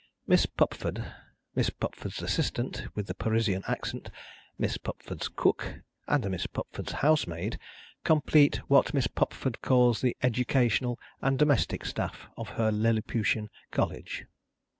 [0.25, 1.13] Miss Pupford,
[1.53, 4.09] Miss Pupford's assistant with the Parisian accent,
[4.57, 5.75] Miss Pupford's cook,
[6.07, 7.59] and Miss Pupford's housemaid,
[8.03, 14.25] complete what Miss Pupford calls the educational and domestic staff of her Lilliputian College.